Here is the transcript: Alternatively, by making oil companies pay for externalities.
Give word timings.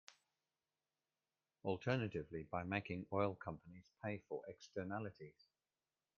Alternatively, 1.63 2.47
by 2.49 2.63
making 2.63 3.05
oil 3.13 3.35
companies 3.35 3.85
pay 4.03 4.19
for 4.27 4.41
externalities. 4.47 5.45